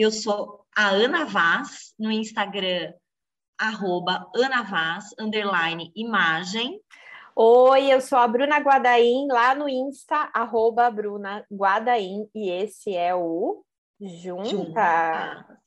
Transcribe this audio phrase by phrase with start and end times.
[0.00, 2.94] Eu sou a Ana Vaz, no Instagram,
[3.58, 6.80] arroba Ana Vaz, underline imagem.
[7.36, 13.14] Oi, eu sou a Bruna Guadaim, lá no Insta, arroba Bruna Guadaim, e esse é
[13.14, 13.62] o
[14.00, 14.48] Junta.
[14.48, 15.60] Junta.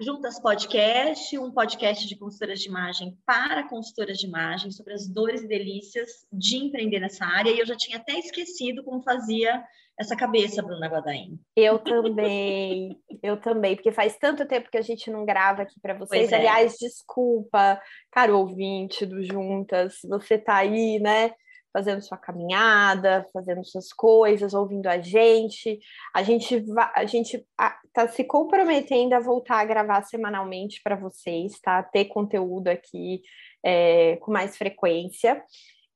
[0.00, 5.42] Juntas Podcast, um podcast de consultoras de imagem para consultoras de imagem, sobre as dores
[5.42, 7.52] e delícias de empreender nessa área.
[7.52, 9.62] E eu já tinha até esquecido como fazia
[10.00, 11.38] essa cabeça, Bruna Guadaim.
[11.54, 15.92] Eu também, eu também, porque faz tanto tempo que a gente não grava aqui para
[15.92, 16.32] vocês.
[16.32, 16.36] É.
[16.36, 17.78] Aliás, desculpa,
[18.10, 21.32] caro ouvinte do Juntas, você tá aí, né?
[21.72, 25.78] fazendo sua caminhada, fazendo suas coisas, ouvindo a gente.
[26.12, 26.64] A gente
[26.96, 27.46] a gente
[27.86, 31.80] está se comprometendo a voltar a gravar semanalmente para vocês, tá?
[31.80, 33.22] Ter conteúdo aqui
[33.64, 35.40] é, com mais frequência.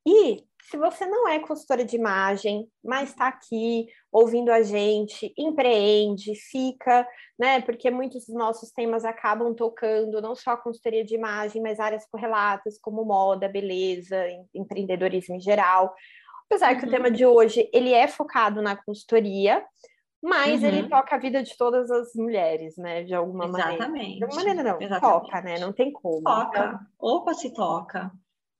[0.06, 6.34] E se você não é consultora de imagem, mas está aqui ouvindo a gente, empreende,
[6.34, 7.06] fica,
[7.38, 7.60] né?
[7.60, 12.06] Porque muitos dos nossos temas acabam tocando não só a consultoria de imagem, mas áreas
[12.10, 14.16] correlatas como moda, beleza,
[14.54, 15.94] empreendedorismo em geral.
[16.46, 16.80] Apesar uhum.
[16.80, 17.14] que o tema uhum.
[17.14, 19.62] de hoje ele é focado na consultoria,
[20.22, 20.68] mas uhum.
[20.68, 23.02] ele toca a vida de todas as mulheres, né?
[23.02, 23.80] De alguma Exatamente.
[23.80, 24.16] maneira.
[24.16, 25.24] De alguma maneira não, Exatamente.
[25.24, 25.58] toca, né?
[25.58, 26.22] Não tem como.
[26.22, 26.58] Toca.
[26.58, 26.80] Então...
[26.98, 28.10] Opa, se toca.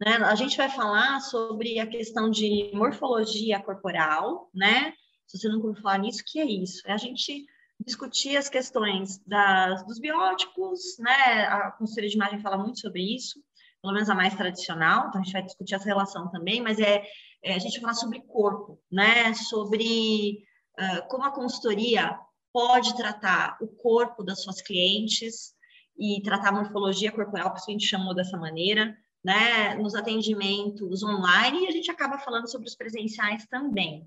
[0.01, 0.17] Né?
[0.17, 4.93] A gente vai falar sobre a questão de morfologia corporal, né?
[5.27, 6.83] Se você nunca ouviu falar nisso, o que é isso?
[6.87, 7.45] É a gente
[7.81, 11.47] discutir as questões das, dos biótipos, né?
[11.47, 13.41] A consultoria de imagem fala muito sobre isso,
[13.81, 17.05] pelo menos a mais tradicional, então a gente vai discutir essa relação também, mas é,
[17.43, 19.33] é a gente vai falar sobre corpo, né?
[19.35, 20.45] Sobre
[20.79, 22.19] uh, como a consultoria
[22.53, 25.55] pode tratar o corpo das suas clientes
[25.99, 31.03] e tratar a morfologia corporal, por isso a gente chamou dessa maneira, né, nos atendimentos
[31.03, 34.07] online e a gente acaba falando sobre os presenciais também.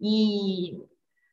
[0.00, 0.78] E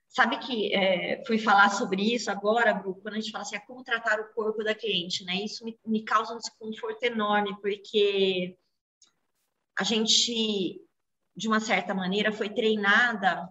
[0.08, 3.66] sabe que é, fui falar sobre isso agora, Bru, quando a gente fala assim, ah,
[3.66, 5.36] como tratar o corpo da cliente, né?
[5.36, 8.58] Isso me, me causa um desconforto enorme, porque
[9.78, 10.82] a gente,
[11.36, 13.48] de uma certa maneira, foi treinada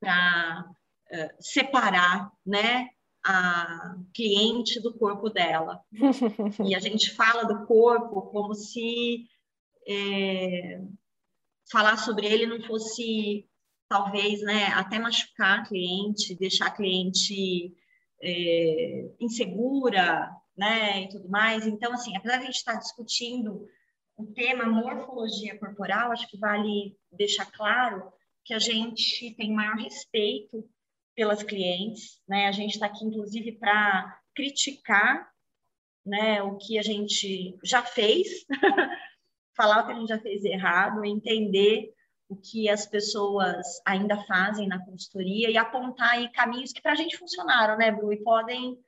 [0.00, 0.66] para
[1.12, 2.88] uh, separar, né?
[3.28, 5.82] A cliente do corpo dela.
[6.64, 9.26] e a gente fala do corpo como se
[9.88, 10.80] é,
[11.70, 13.48] falar sobre ele não fosse,
[13.88, 17.74] talvez, né, até machucar a cliente, deixar a cliente
[18.22, 21.66] é, insegura, né, e tudo mais.
[21.66, 23.66] Então, assim, apesar de a gente estar discutindo
[24.16, 28.12] o tema morfologia corporal, acho que vale deixar claro
[28.44, 30.64] que a gente tem maior respeito
[31.16, 32.46] pelas clientes, né?
[32.46, 35.28] A gente está aqui, inclusive, para criticar
[36.04, 38.46] né, o que a gente já fez,
[39.56, 41.92] falar o que a gente já fez errado, entender
[42.28, 46.96] o que as pessoas ainda fazem na consultoria e apontar aí caminhos que para a
[46.96, 48.78] gente funcionaram, né, Bru, e podem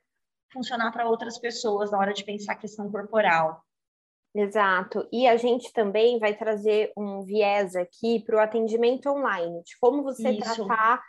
[0.51, 3.63] funcionar para outras pessoas na hora de pensar a questão corporal.
[4.35, 5.07] Exato.
[5.11, 10.03] E a gente também vai trazer um viés aqui para o atendimento online, de como
[10.03, 10.65] você Isso.
[10.65, 11.03] tratar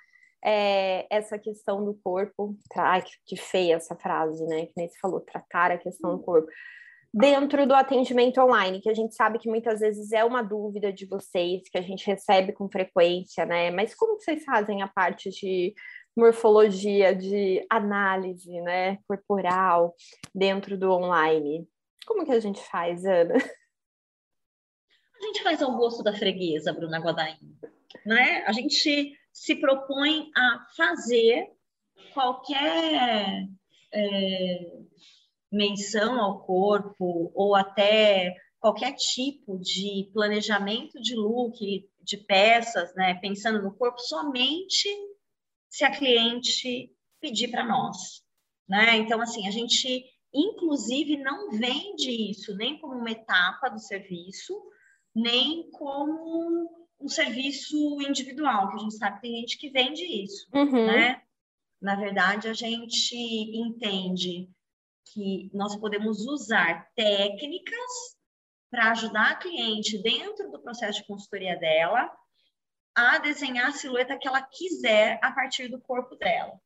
[0.45, 2.57] é, essa questão do corpo.
[2.77, 4.67] Ai, que feia essa frase, né?
[4.67, 6.49] Que nem você falou, tratar a questão do corpo.
[7.13, 11.07] Dentro do atendimento online, que a gente sabe que muitas vezes é uma dúvida de
[11.07, 13.71] vocês, que a gente recebe com frequência, né?
[13.71, 15.75] Mas como vocês fazem a parte de
[16.17, 19.95] morfologia, de análise, né, corporal
[20.35, 21.67] dentro do online?
[22.07, 23.35] Como que a gente faz, Ana?
[25.21, 27.37] A gente faz ao gosto da freguesa, Bruna Guadain,
[28.07, 28.43] né?
[28.47, 31.49] A gente se propõe a fazer
[32.13, 33.49] qualquer
[33.93, 34.81] é,
[35.51, 41.59] menção ao corpo ou até qualquer tipo de planejamento de look,
[42.03, 44.89] de peças, né, pensando no corpo somente
[45.69, 46.91] se a cliente
[47.21, 48.23] pedir para nós,
[48.69, 48.97] né?
[48.97, 54.55] Então assim, a gente inclusive não vende isso nem como uma etapa do serviço,
[55.15, 60.47] nem como um serviço individual, que a gente sabe que tem gente que vende isso,
[60.53, 60.87] uhum.
[60.87, 61.23] né?
[61.81, 64.49] Na verdade, a gente entende
[65.13, 68.19] que nós podemos usar técnicas
[68.71, 72.11] para ajudar a cliente dentro do processo de consultoria dela
[72.95, 76.61] a desenhar a silhueta que ela quiser a partir do corpo dela.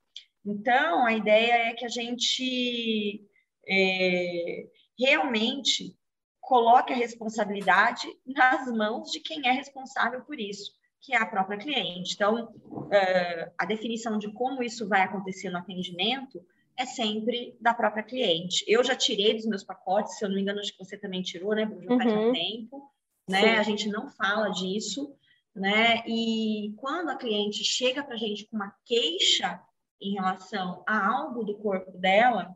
[0.44, 3.24] Então, a ideia é que a gente
[3.66, 4.66] é,
[4.98, 5.96] realmente
[6.44, 11.58] coloque a responsabilidade nas mãos de quem é responsável por isso, que é a própria
[11.58, 12.14] cliente.
[12.14, 16.44] Então, uh, a definição de como isso vai acontecer no atendimento
[16.76, 18.64] é sempre da própria cliente.
[18.66, 21.22] Eu já tirei dos meus pacotes, se eu não me engano, acho que você também
[21.22, 21.96] tirou, né, Bruno?
[21.98, 22.30] Faz uhum.
[22.30, 22.90] um tempo,
[23.28, 23.40] né?
[23.40, 23.48] Sim.
[23.48, 25.14] A gente não fala disso,
[25.54, 26.02] né?
[26.06, 29.62] E quando a cliente chega para a gente com uma queixa
[30.00, 32.54] em relação a algo do corpo dela,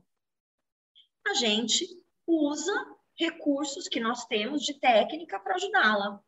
[1.26, 1.86] a gente
[2.26, 6.20] usa recursos que nós temos de técnica para ajudá-la.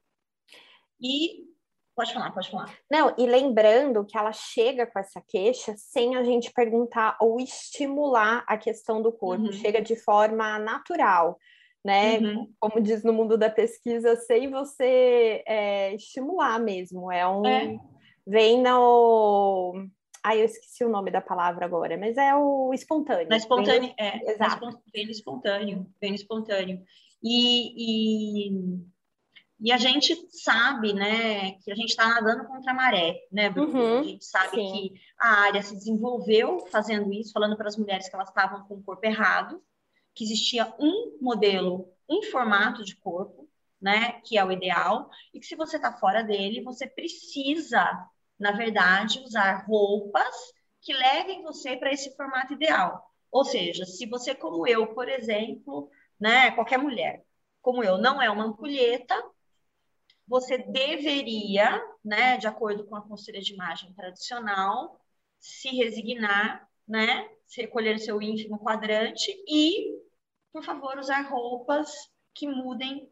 [1.01, 1.45] E
[1.95, 2.79] pode falar, pode falar.
[2.91, 8.45] Não, e lembrando que ela chega com essa queixa sem a gente perguntar ou estimular
[8.47, 9.53] a questão do corpo, uhum.
[9.53, 11.39] chega de forma natural.
[11.83, 12.19] Né?
[12.19, 12.53] Uhum.
[12.61, 17.11] Como diz no mundo da pesquisa, sem você é, estimular mesmo.
[17.11, 17.47] É um.
[17.47, 17.79] É.
[18.27, 19.89] Vem no
[20.23, 23.29] Ai, eu esqueci o nome da palavra agora, mas é o espontâneo.
[23.29, 24.33] Na espontâneo, é.
[24.33, 24.81] Exato.
[24.93, 26.85] Vem no espontâneo, vem no espontâneo.
[27.23, 28.81] E, e,
[29.61, 33.79] e, a gente sabe, né, que a gente está nadando contra a maré, né, Bruno?
[33.79, 34.73] Uhum, a gente sabe sim.
[34.73, 38.75] que a área se desenvolveu fazendo isso, falando para as mulheres que elas estavam com
[38.75, 39.63] o corpo errado,
[40.15, 43.49] que existia um modelo, um formato de corpo,
[43.81, 48.07] né, que é o ideal, e que se você está fora dele, você precisa
[48.41, 50.35] na verdade, usar roupas
[50.81, 53.05] que levem você para esse formato ideal.
[53.31, 57.23] Ou seja, se você, como eu, por exemplo, né, qualquer mulher,
[57.61, 59.15] como eu, não é uma ampulheta,
[60.27, 64.99] você deveria, né, de acordo com a consultoria de imagem tradicional,
[65.39, 70.01] se resignar, né, se recolher seu ínfimo quadrante e,
[70.53, 71.91] por favor, usar roupas
[72.33, 73.11] que mudem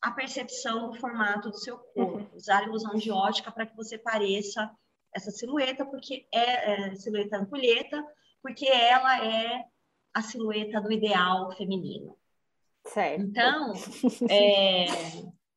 [0.00, 2.26] a percepção do formato do seu corpo, uhum.
[2.34, 4.70] usar ilusão de ótica para que você pareça
[5.14, 8.04] essa silhueta, porque é, é silhueta ampulheta,
[8.42, 9.64] porque ela é
[10.14, 12.16] a silhueta do ideal feminino.
[12.86, 13.22] Certo.
[13.22, 13.72] Então,
[14.30, 14.86] é,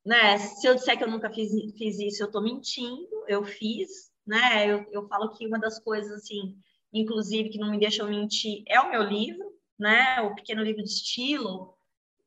[0.05, 4.11] né, se eu disser que eu nunca fiz, fiz isso, eu estou mentindo, eu fiz,
[4.25, 4.67] né?
[4.67, 6.57] Eu, eu falo que uma das coisas, assim,
[6.91, 10.21] inclusive, que não me deixam mentir, é o meu livro, né?
[10.21, 11.75] O Pequeno Livro de Estilo,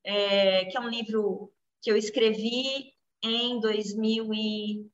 [0.02, 1.52] é, que é um livro
[1.85, 4.89] que eu escrevi em 2006,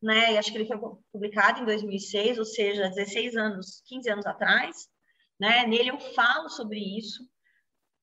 [0.00, 0.32] né?
[0.32, 0.78] E acho que ele foi
[1.12, 4.88] publicado em 2006, ou seja, 16 anos, 15 anos atrás,
[5.38, 5.66] né?
[5.66, 7.28] Nele eu falo sobre isso.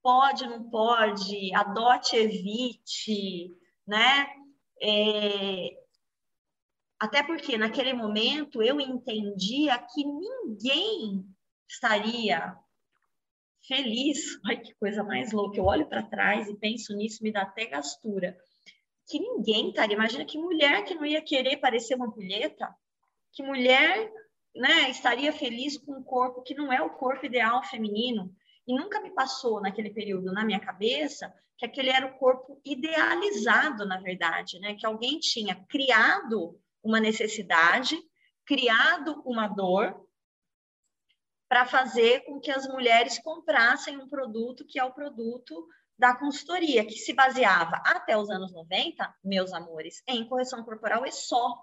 [0.04, 3.56] Pode, não pode, adote, evite,
[3.88, 4.28] né?
[4.82, 5.70] É...
[7.00, 11.26] Até porque naquele momento eu entendia que ninguém
[11.68, 12.58] estaria
[13.68, 14.20] feliz.
[14.46, 15.58] Ai, que coisa mais louca.
[15.58, 18.38] Eu olho para trás e penso nisso, me dá até gastura.
[19.08, 22.68] Que ninguém, cara, imagina que mulher que não ia querer parecer uma ampulheta,
[23.34, 24.12] que mulher
[24.56, 28.34] né, estaria feliz com um corpo que não é o corpo ideal feminino.
[28.68, 33.86] E nunca me passou naquele período na minha cabeça que aquele era o corpo idealizado,
[33.86, 34.76] na verdade, né?
[34.76, 37.98] Que alguém tinha criado uma necessidade,
[38.46, 40.05] criado uma dor
[41.48, 46.86] para fazer com que as mulheres comprassem um produto que é o produto da consultoria,
[46.86, 51.58] que se baseava até os anos 90, meus amores, em correção corporal e só.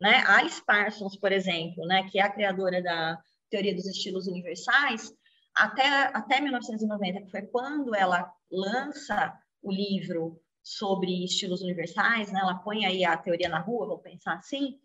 [0.00, 0.22] Né?
[0.26, 3.18] Alice Parsons, por exemplo, né, que é a criadora da
[3.48, 5.12] teoria dos estilos universais,
[5.54, 12.54] até, até 1990, que foi quando ela lança o livro sobre estilos universais, né, ela
[12.54, 14.78] põe aí a teoria na rua, vamos pensar assim,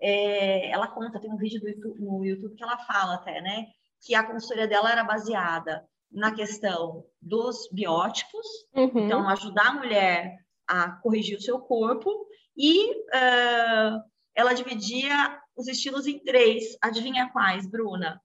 [0.00, 3.68] é, ela conta, tem um vídeo YouTube, no YouTube que ela fala até, né,
[4.02, 9.06] que a consultoria dela era baseada na questão dos biótipos, uhum.
[9.06, 12.26] então ajudar a mulher a corrigir o seu corpo,
[12.56, 14.02] e uh,
[14.34, 16.76] ela dividia os estilos em três.
[16.82, 18.20] Adivinha quais, Bruna?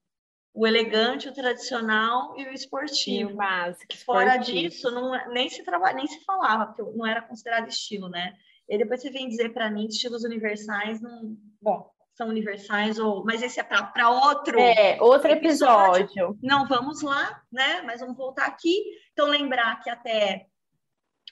[0.52, 3.30] O elegante, o tradicional e o esportivo.
[3.30, 3.96] E o básico.
[4.04, 8.34] Fora disso, não, nem, se traba, nem se falava, porque não era considerado estilo, né?
[8.68, 11.36] E depois você vem dizer para mim que estilos universais não.
[11.60, 16.02] Bom, são universais ou mas esse é para outro é outro episódio.
[16.02, 16.38] episódio.
[16.42, 17.80] Não vamos lá, né?
[17.82, 18.84] Mas vamos voltar aqui.
[19.12, 20.46] Então lembrar que até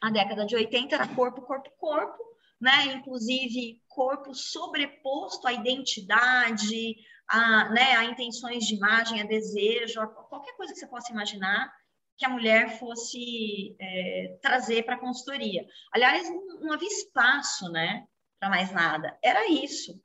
[0.00, 2.22] a década de 80 era corpo, corpo, corpo,
[2.60, 2.94] né?
[2.94, 6.94] Inclusive corpo sobreposto à identidade,
[7.28, 11.72] a, né, a intenções de imagem, a desejo, a qualquer coisa que você possa imaginar
[12.16, 15.66] que a mulher fosse é, trazer para a consultoria.
[15.92, 18.06] Aliás, não, não havia espaço, né?
[18.38, 19.18] Para mais nada.
[19.22, 20.00] Era isso.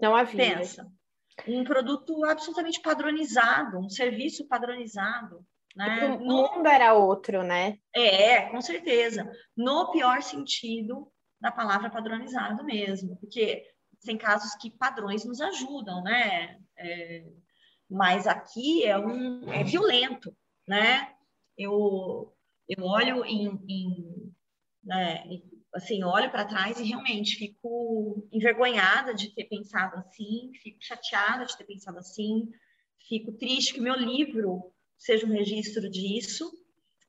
[0.00, 0.56] Não havia.
[0.58, 0.86] Pensa.
[1.46, 5.44] Um produto absolutamente padronizado, um serviço padronizado.
[5.76, 6.06] Né?
[6.06, 7.78] O mundo era outro, né?
[7.94, 9.30] É, com certeza.
[9.56, 13.64] No pior sentido da palavra padronizado mesmo, porque
[14.04, 16.58] tem casos que padrões nos ajudam, né?
[16.76, 17.24] É,
[17.88, 20.36] mas aqui é um é violento,
[20.66, 21.12] né?
[21.56, 22.34] Eu,
[22.68, 24.34] eu olho em, em,
[24.82, 25.24] né,
[25.74, 31.56] assim, olho para trás e realmente fico envergonhada de ter pensado assim, fico chateada de
[31.56, 32.48] ter pensado assim,
[33.08, 36.50] fico triste que meu livro seja um registro disso,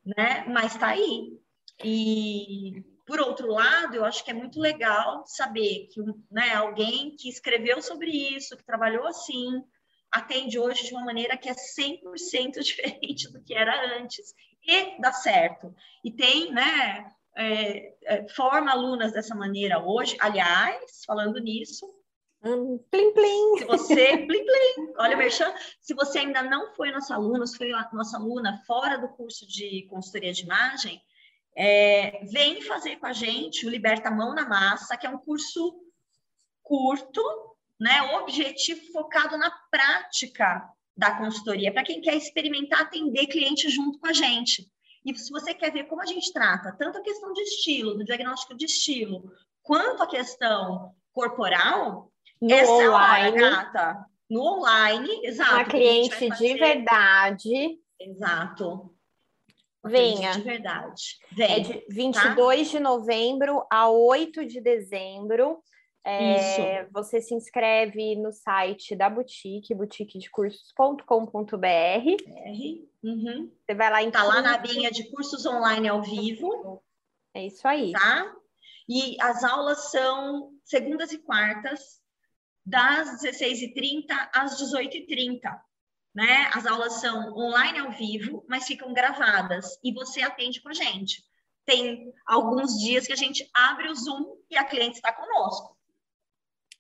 [0.06, 0.46] né?
[0.48, 1.40] Mas está aí.
[1.84, 6.00] E por outro lado, eu acho que é muito legal saber que
[6.30, 9.64] né, alguém que escreveu sobre isso, que trabalhou assim,
[10.12, 14.34] atende hoje de uma maneira que é 100% diferente do que era antes.
[14.64, 15.74] E dá certo.
[16.04, 20.18] E tem, né, é, é, forma alunas dessa maneira hoje.
[20.20, 21.88] Aliás, falando nisso,
[22.42, 23.58] Hum, plim, plim.
[23.58, 27.70] Se você, plim, plim, olha, Merchan, se você ainda não foi nossa aluna, se foi
[27.92, 31.02] nossa aluna fora do curso de consultoria de imagem,
[31.56, 35.82] é, vem fazer com a gente o Liberta Mão na Massa, que é um curso
[36.64, 37.22] curto,
[37.78, 44.08] né, objetivo focado na prática da consultoria, para quem quer experimentar atender cliente junto com
[44.08, 44.72] a gente.
[45.06, 48.04] E se você quer ver como a gente trata tanto a questão de estilo, do
[48.04, 49.32] diagnóstico de estilo,
[49.64, 54.06] quanto a questão corporal, no essa online, é a hora, gata.
[54.30, 55.54] No online, exato.
[55.54, 57.80] Uma cliente de verdade.
[58.00, 58.96] Exato.
[59.84, 60.32] Venha.
[60.32, 61.18] De verdade.
[61.32, 62.78] Venha, é de 22 tá?
[62.78, 65.64] de novembro a 8 de dezembro.
[66.06, 71.06] É, você se inscreve no site da boutique, boutiquedecursos.com.br.
[73.04, 73.52] Uhum.
[73.66, 76.82] Você vai lá em Tá lá na abinha de cursos online ao vivo.
[77.34, 77.92] É isso aí.
[77.92, 78.34] Tá?
[78.88, 82.00] E as aulas são segundas e quartas,
[82.66, 85.42] das 16h30 às 18h30.
[86.16, 86.50] Né?
[86.54, 91.24] As aulas são online ao vivo, mas ficam gravadas e você atende com a gente.
[91.66, 95.79] Tem alguns dias que a gente abre o Zoom e a cliente está conosco.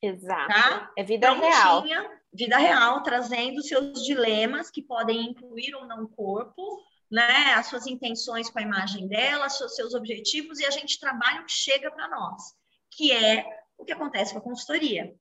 [0.01, 0.47] Exato.
[0.47, 0.91] Tá?
[0.97, 2.11] É vida Prontinha, real.
[2.31, 7.53] Vida real, trazendo seus dilemas que podem incluir ou não o corpo, né?
[7.55, 11.45] As suas intenções com a imagem dela, os seus objetivos, e a gente trabalha o
[11.45, 12.53] que chega para nós,
[12.91, 13.45] que é
[13.77, 15.13] o que acontece com a consultoria.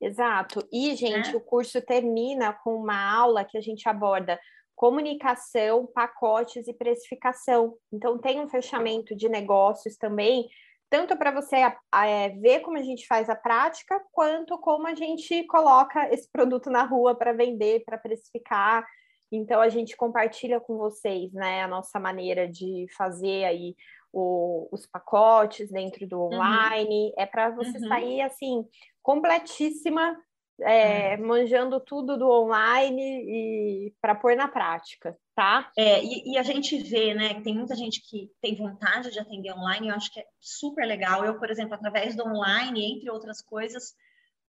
[0.00, 0.66] Exato.
[0.72, 1.36] E, gente, é.
[1.36, 4.38] o curso termina com uma aula que a gente aborda
[4.76, 7.74] comunicação, pacotes e precificação.
[7.92, 10.48] Então, tem um fechamento de negócios também,
[10.90, 15.44] tanto para você é, ver como a gente faz a prática, quanto como a gente
[15.44, 18.86] coloca esse produto na rua para vender, para precificar.
[19.30, 23.76] Então, a gente compartilha com vocês né, a nossa maneira de fazer aí
[24.12, 26.34] o, os pacotes dentro do uhum.
[26.34, 27.06] online.
[27.06, 27.12] Uhum.
[27.18, 27.88] É para você uhum.
[27.88, 28.64] sair assim
[29.02, 30.16] completíssima,
[30.60, 31.16] é, é.
[31.16, 35.70] manjando tudo do online e para pôr na prática, tá?
[35.76, 39.20] É, e, e, a gente vê, né, que tem muita gente que tem vontade de
[39.20, 41.24] atender online, eu acho que é super legal.
[41.24, 43.94] Eu, por exemplo, através do online, entre outras coisas,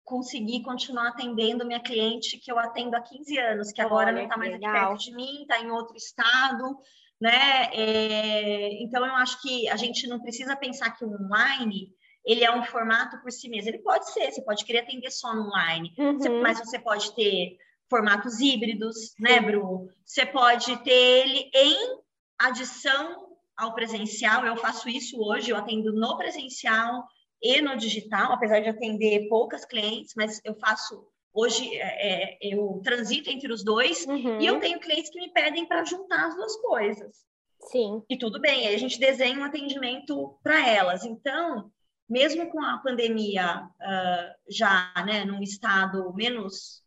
[0.05, 4.23] consegui continuar atendendo minha cliente que eu atendo há 15 anos, que agora Olha, não
[4.23, 4.71] está mais legal.
[4.71, 6.79] aqui perto de mim, está em outro estado,
[7.21, 7.69] né?
[7.75, 11.93] É, então, eu acho que a gente não precisa pensar que o online
[12.25, 13.71] ele é um formato por si mesmo.
[13.71, 16.43] Ele pode ser, você pode querer atender só no online, uhum.
[16.43, 17.57] mas você pode ter
[17.89, 19.89] formatos híbridos, né, Bru?
[20.05, 22.01] Você pode ter ele em
[22.39, 24.45] adição ao presencial.
[24.45, 27.05] Eu faço isso hoje, eu atendo no presencial
[27.43, 32.81] e no digital, apesar de atender poucas clientes, mas eu faço hoje é, é eu
[32.83, 34.41] transito entre os dois uhum.
[34.41, 37.29] e eu tenho clientes que me pedem para juntar as duas coisas.
[37.71, 38.03] Sim.
[38.09, 41.05] E tudo bem, aí a gente desenha um atendimento para elas.
[41.05, 41.71] Então,
[42.09, 46.83] mesmo com a pandemia uh, já né, num estado menos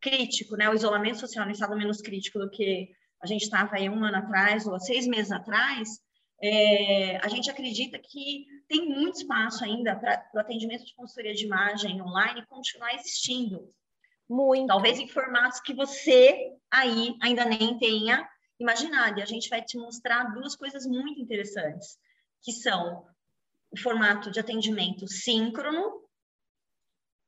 [0.00, 2.90] crítico, né, o isolamento social num estado menos crítico do que
[3.20, 6.00] a gente estava aí um ano atrás ou seis meses atrás,
[6.42, 11.44] é, a gente acredita que tem muito espaço ainda para o atendimento de consultoria de
[11.44, 13.72] imagem online continuar existindo.
[14.28, 14.66] Muito.
[14.66, 18.28] Talvez em formatos que você aí ainda nem tenha
[18.58, 19.20] imaginado.
[19.20, 21.96] E a gente vai te mostrar duas coisas muito interessantes,
[22.42, 23.06] que são
[23.72, 26.02] o formato de atendimento síncrono,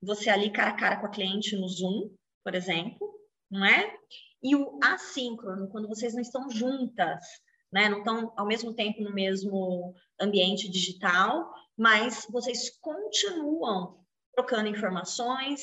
[0.03, 2.11] você ali cara a cara com a cliente no Zoom,
[2.45, 3.15] por exemplo,
[3.51, 3.97] não é?
[4.43, 7.25] E o assíncrono, quando vocês não estão juntas,
[7.73, 7.89] né?
[7.89, 13.99] Não estão ao mesmo tempo no mesmo ambiente digital, mas vocês continuam
[14.33, 15.63] trocando informações,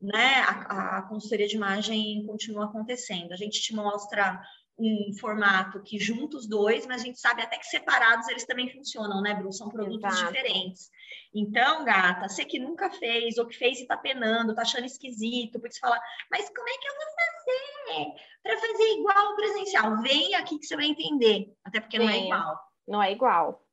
[0.00, 0.36] né?
[0.42, 3.32] A, a consultoria de imagem continua acontecendo.
[3.32, 4.40] A gente te mostra
[4.80, 8.72] um formato que junta os dois, mas a gente sabe até que separados eles também
[8.72, 9.52] funcionam, né, Bru?
[9.52, 10.32] São produtos Exato.
[10.32, 10.90] diferentes.
[11.34, 15.60] Então, gata, você que nunca fez, ou que fez e tá penando, tá achando esquisito,
[15.60, 20.02] porque você fala, mas como é que eu vou fazer para fazer igual o presencial?
[20.02, 22.10] Vem aqui que você vai entender, até porque Venha.
[22.10, 22.60] não é igual.
[22.88, 23.64] Não é igual.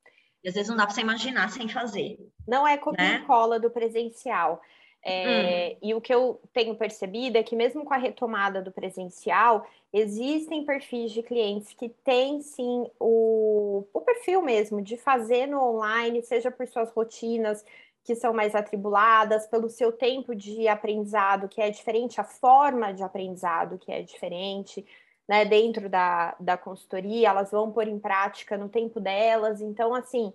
[0.44, 2.18] E às vezes não dá para você imaginar sem fazer.
[2.46, 3.20] Não é copia né?
[3.22, 4.60] e cola do presencial.
[5.02, 5.78] É, hum.
[5.82, 10.64] E o que eu tenho percebido é que, mesmo com a retomada do presencial, existem
[10.64, 16.50] perfis de clientes que têm sim o, o perfil mesmo de fazer no online, seja
[16.50, 17.64] por suas rotinas
[18.04, 23.02] que são mais atribuladas, pelo seu tempo de aprendizado que é diferente, a forma de
[23.02, 24.84] aprendizado que é diferente.
[25.28, 29.60] Né, dentro da, da consultoria, elas vão pôr em prática no tempo delas.
[29.60, 30.32] Então, assim,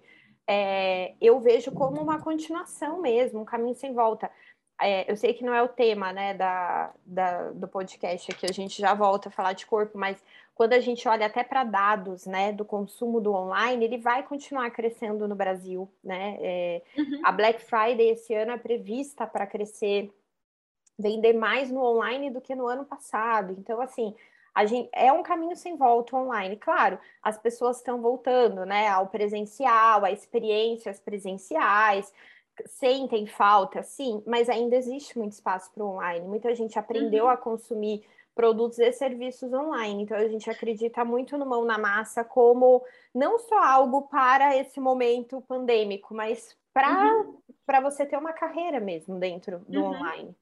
[0.48, 4.30] é, eu vejo como uma continuação mesmo, um caminho sem volta.
[4.82, 8.54] É, eu sei que não é o tema né, da, da, do podcast aqui, a
[8.54, 10.22] gente já volta a falar de corpo, mas
[10.56, 14.70] quando a gente olha até para dados né, do consumo do online, ele vai continuar
[14.72, 15.92] crescendo no Brasil.
[16.04, 16.38] Né?
[16.40, 17.22] É, uhum.
[17.24, 20.14] A Black Friday esse ano é prevista para crescer,
[20.98, 23.56] vender mais no online do que no ano passado.
[23.58, 24.16] Então, assim,
[24.54, 26.56] a gente, é um caminho sem volta online.
[26.58, 32.14] Claro, as pessoas estão voltando né, ao presencial, a experiências presenciais,
[32.66, 36.28] sentem falta, sim, mas ainda existe muito espaço para o online.
[36.28, 37.32] Muita gente aprendeu uhum.
[37.32, 38.04] a consumir
[38.36, 40.04] produtos e serviços online.
[40.04, 42.84] Então a gente acredita muito no mão na massa como
[43.14, 47.82] não só algo para esse momento pandêmico, mas para uhum.
[47.84, 49.88] você ter uma carreira mesmo dentro do uhum.
[49.88, 50.36] online.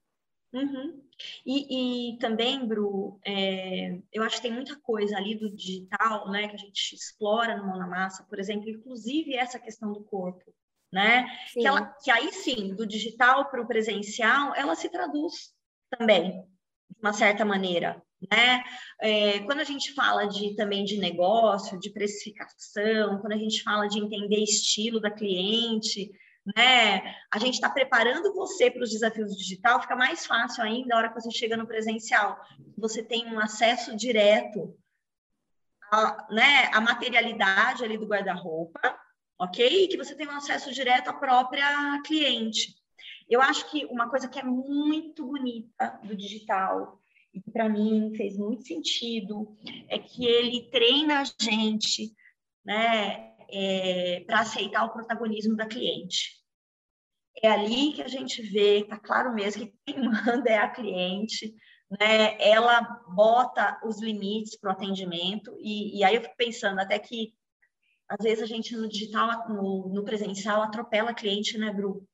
[0.53, 1.01] Uhum.
[1.45, 6.47] E, e, também, Bru, é, eu acho que tem muita coisa ali do digital, né,
[6.49, 10.53] que a gente explora no mão na massa, por exemplo, inclusive essa questão do corpo,
[10.91, 11.25] né?
[11.53, 15.53] Que, ela, que aí sim, do digital para o presencial, ela se traduz
[15.89, 16.31] também
[16.89, 18.63] de uma certa maneira, né?
[18.99, 23.87] É, quando a gente fala de também de negócio, de precificação, quando a gente fala
[23.87, 26.11] de entender estilo da cliente,
[26.55, 27.15] né?
[27.31, 31.09] A gente está preparando você para os desafios digital, fica mais fácil ainda a hora
[31.09, 32.37] que você chega no presencial.
[32.77, 34.75] Você tem um acesso direto
[35.91, 39.00] à, né, à materialidade ali do guarda-roupa,
[39.41, 39.87] ok?
[39.87, 42.75] Que você tem um acesso direto à própria cliente.
[43.27, 47.01] Eu acho que uma coisa que é muito bonita do digital,
[47.33, 49.57] e que para mim fez muito sentido,
[49.89, 52.13] é que ele treina a gente
[52.63, 56.39] né, é, para aceitar o protagonismo da cliente.
[57.41, 61.51] É ali que a gente vê, tá claro mesmo que quem manda é a cliente,
[61.89, 62.37] né?
[62.39, 62.81] Ela
[63.15, 67.33] bota os limites para o atendimento, e, e aí eu fico pensando até que
[68.11, 72.05] às vezes a gente no digital, no, no presencial, atropela a cliente, né, Bru?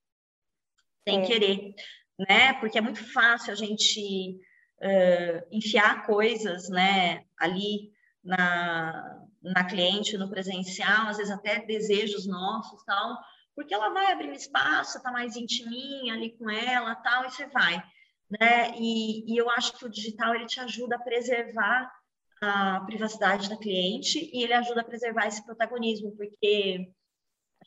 [1.08, 1.26] sem é.
[1.26, 1.76] querer,
[2.20, 2.54] né?
[2.56, 4.38] Porque é muito fácil a gente
[4.82, 12.84] uh, enfiar coisas, né, ali na, na cliente, no presencial, às vezes até desejos nossos,
[12.84, 13.18] tal,
[13.56, 17.48] porque ela vai abrir um espaço, tá mais intiminha ali com ela, tal, e você
[17.48, 17.82] vai,
[18.30, 18.74] né?
[18.78, 21.90] E, e eu acho que o digital ele te ajuda a preservar
[22.42, 26.92] a privacidade da cliente e ele ajuda a preservar esse protagonismo, porque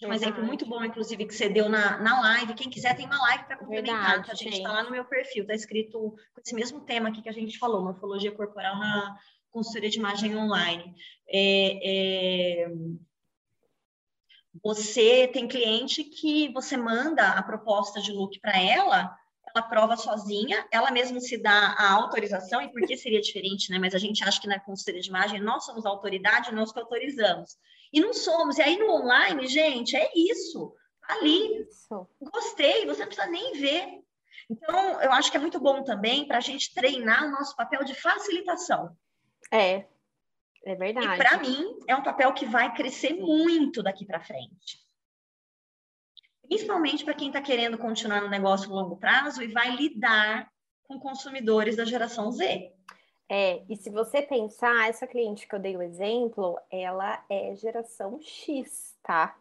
[0.03, 2.55] um exemplo muito bom, inclusive, que você deu na, na live.
[2.55, 5.05] Quem quiser tem uma live para complementar, Verdade, que a gente está lá no meu
[5.05, 9.19] perfil, está escrito com esse mesmo tema aqui que a gente falou, morfologia corporal na
[9.51, 10.95] consultoria de imagem online.
[11.29, 12.71] É, é...
[14.63, 19.15] Você tem cliente que você manda a proposta de look para ela,
[19.55, 23.79] ela prova sozinha, ela mesma se dá a autorização, e por que seria diferente, né?
[23.79, 26.79] Mas a gente acha que na consultoria de imagem nós somos a autoridade, nós que
[26.79, 27.57] autorizamos.
[27.93, 28.59] E não somos.
[28.59, 30.75] E aí no online, gente, é isso.
[31.03, 32.09] Ali, isso.
[32.21, 34.01] gostei, você não precisa nem ver.
[34.49, 37.85] Então, eu acho que é muito bom também para a gente treinar o nosso papel
[37.85, 38.97] de facilitação.
[39.51, 39.87] É,
[40.65, 41.07] é verdade.
[41.07, 44.79] E para mim, é um papel que vai crescer muito daqui para frente.
[46.51, 50.51] Principalmente para quem está querendo continuar no negócio a longo prazo e vai lidar
[50.83, 52.73] com consumidores da geração Z.
[53.29, 58.21] É, e se você pensar, essa cliente que eu dei o exemplo, ela é geração
[58.21, 59.39] X, tá?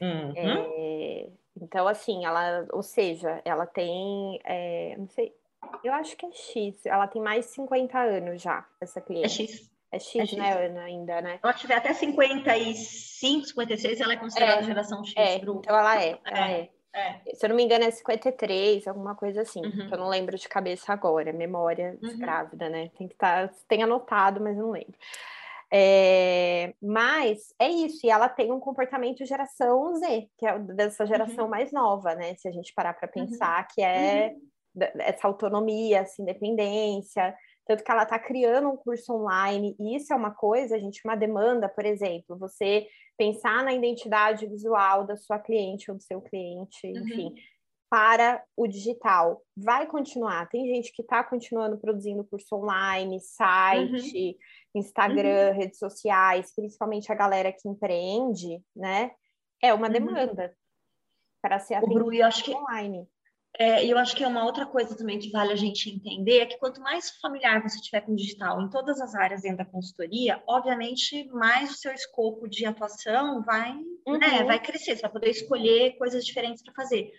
[0.00, 0.32] Uhum.
[0.36, 1.28] É,
[1.60, 5.34] então, assim, ela, ou seja, ela tem, é, não sei,
[5.82, 9.42] eu acho que é X, ela tem mais de 50 anos já, essa cliente.
[9.42, 9.69] É X.
[9.92, 11.40] É X, é né, Ana, ainda, né?
[11.42, 15.14] Ela tiver até 55, 56, ela é considerada é, geração X.
[15.16, 16.60] É, então ela é, ela é.
[16.60, 16.70] é.
[16.92, 17.20] É.
[17.34, 19.64] Se eu não me engano, é 53, alguma coisa assim.
[19.64, 19.88] Uhum.
[19.90, 21.32] eu não lembro de cabeça agora.
[21.32, 22.18] Memória uhum.
[22.18, 22.90] grávida, né?
[22.98, 23.48] Tem que estar.
[23.48, 24.94] Tá, tem anotado, mas não lembro.
[25.72, 31.44] É, mas é isso, e ela tem um comportamento geração Z, que é dessa geração
[31.44, 31.50] uhum.
[31.50, 32.34] mais nova, né?
[32.34, 33.26] Se a gente parar para uhum.
[33.26, 34.34] pensar, que é
[34.74, 34.88] uhum.
[34.98, 37.36] essa autonomia, essa independência.
[37.70, 41.14] Tanto que ela está criando um curso online, e isso é uma coisa, gente, uma
[41.14, 46.84] demanda, por exemplo, você pensar na identidade visual da sua cliente ou do seu cliente,
[46.84, 46.98] uhum.
[46.98, 47.34] enfim,
[47.88, 49.40] para o digital.
[49.56, 50.48] Vai continuar.
[50.48, 54.36] Tem gente que está continuando produzindo curso online, site,
[54.74, 54.80] uhum.
[54.80, 55.56] Instagram, uhum.
[55.56, 59.12] redes sociais, principalmente a galera que empreende, né?
[59.62, 59.92] É uma uhum.
[59.92, 60.52] demanda
[61.40, 63.06] para ser atendida online.
[63.58, 66.46] É, eu acho que é uma outra coisa também que vale a gente entender é
[66.46, 69.64] que quanto mais familiar você tiver com o digital em todas as áreas dentro da
[69.64, 73.72] consultoria, obviamente mais o seu escopo de atuação vai,
[74.06, 74.18] uhum.
[74.18, 77.10] né, vai crescer, você vai poder escolher coisas diferentes para fazer.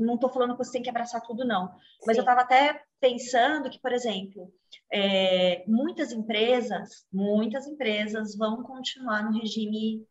[0.00, 1.70] Não estou falando que você tem que abraçar tudo, não.
[2.06, 2.20] Mas Sim.
[2.20, 4.50] eu estava até pensando que, por exemplo,
[4.90, 10.06] é, muitas empresas, muitas empresas vão continuar no regime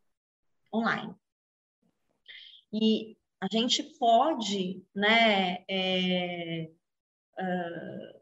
[0.72, 1.16] online.
[2.72, 6.72] E a gente pode, né, é,
[7.40, 8.22] uh,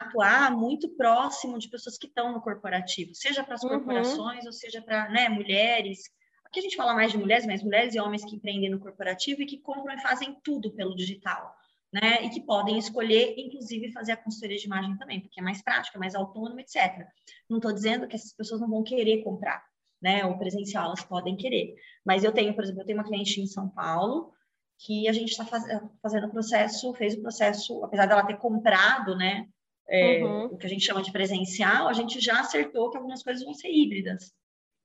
[0.00, 3.70] atuar muito próximo de pessoas que estão no corporativo, seja para as uhum.
[3.70, 6.02] corporações ou seja para né, mulheres.
[6.44, 9.42] Aqui a gente fala mais de mulheres, mas mulheres e homens que empreendem no corporativo
[9.42, 11.56] e que compram e fazem tudo pelo digital.
[11.92, 15.60] Né, e que podem escolher, inclusive, fazer a consultoria de imagem também, porque é mais
[15.62, 17.06] prática, mais autônoma, etc.
[17.50, 19.62] Não estou dizendo que essas pessoas não vão querer comprar,
[20.02, 21.74] né, ou presencial, elas podem querer.
[22.04, 24.32] Mas eu tenho, por exemplo, eu tenho uma cliente em São Paulo
[24.78, 25.64] que a gente está faz,
[26.02, 29.46] fazendo o processo, fez o processo, apesar dela ter comprado, né,
[29.88, 30.46] é, uhum.
[30.46, 33.54] o que a gente chama de presencial, a gente já acertou que algumas coisas vão
[33.54, 34.32] ser híbridas,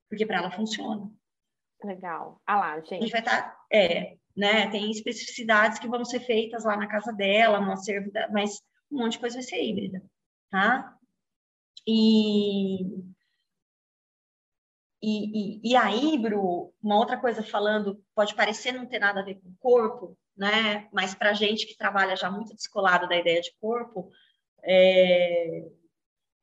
[0.07, 1.09] porque para ela funciona.
[1.83, 2.41] Legal.
[2.45, 2.95] Ah lá, gente.
[2.95, 6.87] A gente vai estar, tá, é, né, tem especificidades que vão ser feitas lá na
[6.87, 10.03] casa dela, no acervo, da, mas um monte de coisa vai ser híbrida,
[10.51, 10.95] tá?
[11.87, 12.79] E,
[15.01, 19.23] e, e, e aí, Bru, uma outra coisa falando, pode parecer não ter nada a
[19.23, 20.87] ver com o corpo, né?
[20.91, 24.09] Mas para gente que trabalha já muito descolado da ideia de corpo,
[24.63, 25.67] é,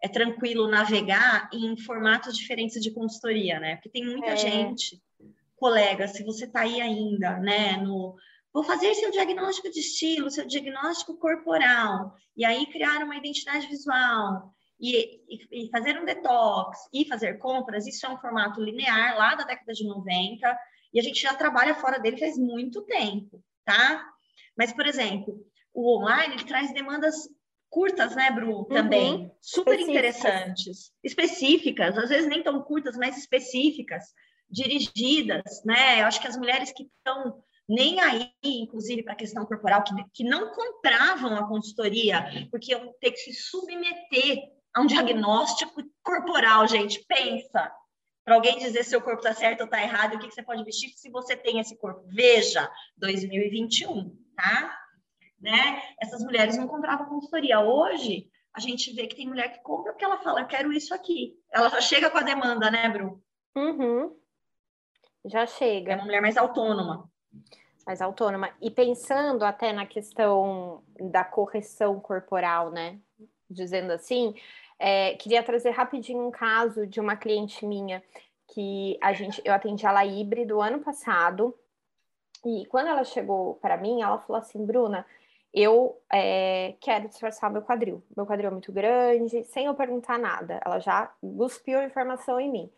[0.02, 3.76] é tranquilo navegar em formatos diferentes de consultoria, né?
[3.76, 4.36] Porque tem muita é.
[4.36, 5.02] gente,
[5.56, 8.14] colega, se você está aí ainda, né, no
[8.52, 14.53] vou fazer seu diagnóstico de estilo, seu diagnóstico corporal, e aí criar uma identidade visual,
[14.80, 19.44] e, e, fazer um detox, e fazer compras, isso é um formato linear lá da
[19.44, 20.58] década de 90,
[20.92, 24.06] e a gente já trabalha fora dele faz muito tempo, tá?
[24.56, 27.28] Mas, por exemplo, o online ele traz demandas
[27.68, 28.58] curtas, né, Bru?
[28.58, 28.64] Uhum.
[28.66, 29.14] Também.
[29.14, 29.30] Uhum.
[29.40, 29.88] Super específicas.
[29.88, 30.92] interessantes.
[31.02, 34.04] Específicas, às vezes nem tão curtas, mas específicas,
[34.48, 36.00] dirigidas, né?
[36.00, 39.92] Eu acho que as mulheres que estão nem aí, inclusive, para a questão corporal, que,
[40.12, 46.66] que não compravam a consultoria, porque iam ter que se submeter a um diagnóstico corporal,
[46.66, 47.04] gente.
[47.06, 47.72] Pensa.
[48.24, 50.42] Para alguém dizer se seu corpo está certo ou está errado, o que, que você
[50.42, 52.02] pode vestir se você tem esse corpo.
[52.08, 54.84] Veja, 2021, tá?
[55.44, 55.82] né?
[56.00, 57.60] Essas mulheres não compravam consultoria.
[57.60, 60.94] Hoje, a gente vê que tem mulher que compra porque ela fala, eu quero isso
[60.94, 61.38] aqui.
[61.52, 63.22] Ela já chega com a demanda, né, Bru?
[63.54, 64.16] Uhum.
[65.26, 65.92] Já chega.
[65.92, 67.10] É uma mulher mais autônoma.
[67.86, 68.50] Mais autônoma.
[68.60, 72.98] E pensando até na questão da correção corporal, né?
[73.50, 74.34] Dizendo assim,
[74.78, 78.02] é, queria trazer rapidinho um caso de uma cliente minha
[78.48, 81.54] que a gente, eu atendi ela híbrido ano passado.
[82.44, 85.06] E quando ela chegou para mim, ela falou assim, Bruna,
[85.52, 88.02] eu é, quero disfarçar meu quadril.
[88.16, 90.60] Meu quadril é muito grande, sem eu perguntar nada.
[90.64, 92.70] Ela já cuspiu informação em mim.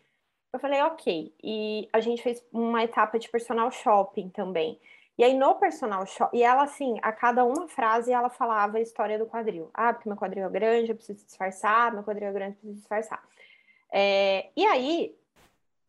[0.53, 1.33] Eu falei, ok.
[1.43, 4.79] E a gente fez uma etapa de personal shopping também.
[5.17, 8.81] E aí no personal shopping, e ela assim, a cada uma frase ela falava a
[8.81, 9.69] história do quadril.
[9.73, 12.75] Ah, porque meu quadril é grande, eu preciso disfarçar, meu quadril é grande, eu preciso
[12.75, 13.23] disfarçar.
[13.91, 15.17] É, e aí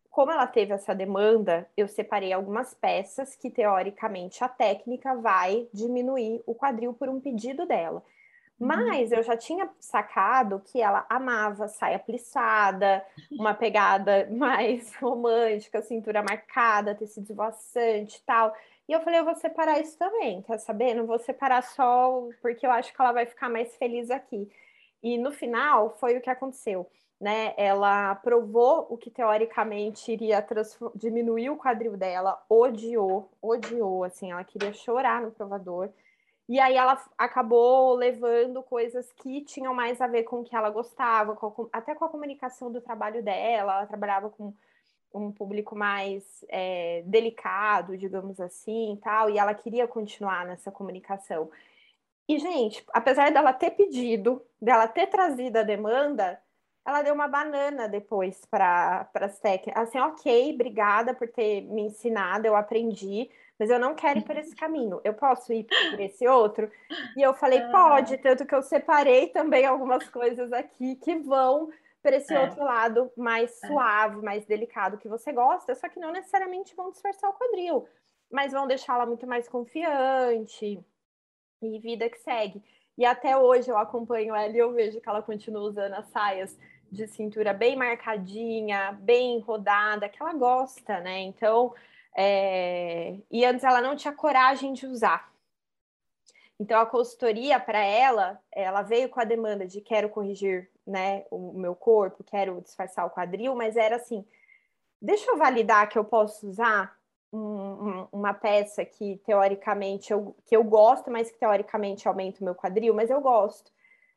[0.09, 6.41] como ela teve essa demanda, eu separei algumas peças que, teoricamente, a técnica vai diminuir
[6.45, 8.03] o quadril por um pedido dela.
[8.59, 8.67] Uhum.
[8.67, 16.21] Mas eu já tinha sacado que ela amava saia plissada, uma pegada mais romântica, cintura
[16.21, 18.53] marcada, tecido esvoaçante e tal.
[18.89, 20.95] E eu falei, eu vou separar isso também, quer saber?
[20.95, 24.49] Não vou separar só porque eu acho que ela vai ficar mais feliz aqui.
[25.01, 27.53] E no final foi o que aconteceu né?
[27.57, 30.45] Ela provou o que teoricamente iria
[30.95, 35.89] diminuir o quadril dela, odiou, odiou, assim, ela queria chorar no provador.
[36.47, 40.69] E aí ela acabou levando coisas que tinham mais a ver com o que ela
[40.69, 43.73] gostava, com, até com a comunicação do trabalho dela.
[43.73, 44.53] Ela trabalhava com
[45.13, 51.49] um público mais é, delicado, digamos assim, tal, e ela queria continuar nessa comunicação.
[52.27, 56.39] E, gente, apesar dela ter pedido, dela ter trazido a demanda,
[56.85, 59.81] ela deu uma banana depois para as técnicas.
[59.81, 64.37] Assim, ok, obrigada por ter me ensinado, eu aprendi, mas eu não quero ir por
[64.37, 65.01] esse caminho.
[65.03, 66.71] Eu posso ir por esse outro?
[67.17, 71.69] E eu falei, pode, tanto que eu separei também algumas coisas aqui que vão
[72.01, 72.39] para esse é.
[72.39, 73.67] outro lado mais é.
[73.67, 77.87] suave, mais delicado que você gosta, só que não necessariamente vão disfarçar o quadril,
[78.31, 80.83] mas vão deixá-la muito mais confiante
[81.61, 82.63] e vida que segue.
[82.97, 86.57] E até hoje eu acompanho ela e eu vejo que ela continua usando as saias
[86.91, 91.19] de cintura bem marcadinha, bem rodada, que ela gosta, né?
[91.19, 91.73] Então,
[92.15, 93.17] é...
[93.29, 95.31] e antes ela não tinha coragem de usar.
[96.59, 101.53] Então, a consultoria para ela, ela veio com a demanda de quero corrigir, né, o
[101.53, 104.25] meu corpo, quero disfarçar o quadril, mas era assim,
[105.01, 106.97] deixa eu validar que eu posso usar
[107.31, 112.55] um, uma peça que teoricamente eu, que eu gosto, mas que teoricamente aumenta o meu
[112.55, 113.71] quadril, mas eu gosto,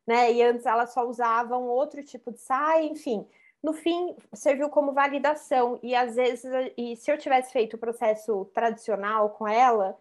[0.05, 0.31] né?
[0.31, 3.25] E antes elas só usavam outro tipo de saia, enfim.
[3.61, 6.43] no fim serviu como validação e às vezes
[6.77, 9.97] e se eu tivesse feito o processo tradicional com ela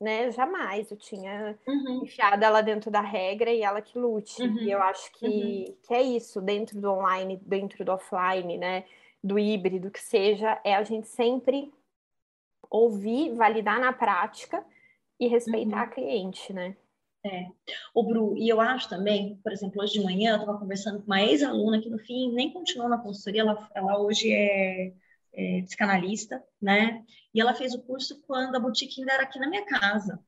[0.00, 2.02] né jamais eu tinha uhum.
[2.04, 4.58] enfiado ela dentro da regra e ela que lute uhum.
[4.58, 5.76] e eu acho que, uhum.
[5.82, 8.84] que é isso dentro do online dentro do offline né
[9.22, 11.72] do híbrido que seja é a gente sempre
[12.70, 14.64] ouvir validar na prática
[15.18, 15.90] e respeitar a uhum.
[15.90, 16.76] cliente né
[17.24, 17.48] é.
[17.92, 21.06] O Bru, e eu acho também, por exemplo, hoje de manhã eu estava conversando com
[21.06, 24.92] uma ex-aluna que no fim nem continuou na consultoria, ela, ela hoje é,
[25.36, 27.04] é, psicanalista, né?
[27.34, 30.18] E ela fez o curso quando a boutique ainda era aqui na minha casa.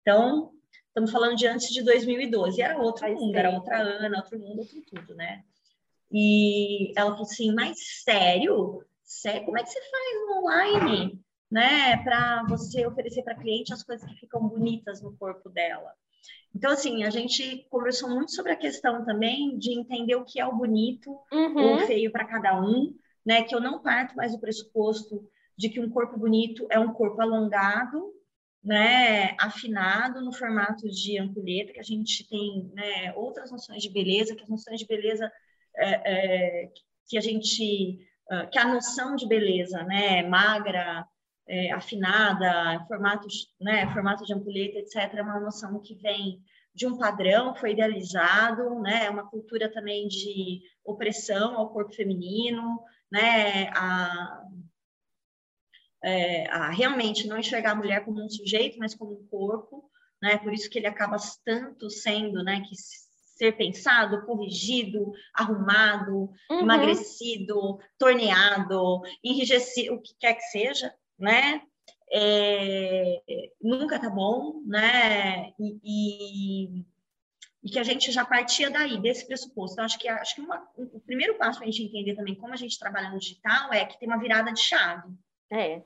[0.00, 0.52] Então,
[0.88, 3.38] estamos falando de antes de 2012, era outro Faz mundo, tempo.
[3.38, 5.44] era outra Ana, outro mundo, outro tudo, né?
[6.10, 8.84] E ela falou assim, mas sério?
[9.04, 9.44] sério?
[9.44, 11.20] Como é que você faz no online?
[11.50, 15.92] né, para você oferecer para cliente as coisas que ficam bonitas no corpo dela.
[16.54, 20.46] Então, assim, a gente conversou muito sobre a questão também de entender o que é
[20.46, 21.56] o bonito uhum.
[21.56, 22.94] ou o feio para cada um,
[23.24, 23.42] né?
[23.42, 27.20] Que eu não parto mais do pressuposto de que um corpo bonito é um corpo
[27.20, 28.12] alongado,
[28.62, 29.36] né?
[29.38, 34.42] Afinado no formato de ampulheta, que a gente tem né, outras noções de beleza, que
[34.42, 35.30] as noções de beleza
[35.76, 36.72] é, é,
[37.08, 37.98] que a gente
[38.30, 41.04] ah, que a noção de beleza, né, magra,
[41.48, 46.40] é, afinada, formatos, né, formato de ampulheta, etc., é uma noção que vem
[46.72, 52.80] de um padrão, foi idealizado, né, é uma cultura também de opressão ao corpo feminino,
[53.10, 54.42] né, a,
[56.02, 59.90] é, a realmente não enxergar a mulher como um sujeito, mas como um corpo,
[60.22, 62.74] né, por isso que ele acaba tanto sendo, né, que
[63.40, 66.60] ser pensado, corrigido, arrumado, uhum.
[66.60, 71.62] emagrecido, torneado, enrijecido, o que quer que seja, né?
[72.12, 73.22] É,
[73.62, 75.52] nunca tá bom, né?
[75.58, 76.84] E, e,
[77.62, 79.74] e, que a gente já partia daí, desse pressuposto.
[79.74, 82.52] Então, acho que, acho que uma, o primeiro passo para a gente entender também como
[82.52, 85.08] a gente trabalha no digital é que tem uma virada de chave.
[85.52, 85.82] É.